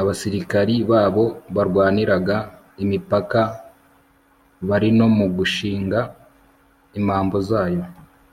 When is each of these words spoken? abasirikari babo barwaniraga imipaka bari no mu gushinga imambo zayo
abasirikari 0.00 0.74
babo 0.90 1.24
barwaniraga 1.54 2.36
imipaka 2.84 3.40
bari 4.68 4.88
no 4.98 5.06
mu 5.16 5.26
gushinga 5.36 6.00
imambo 7.00 7.36
zayo 7.48 7.82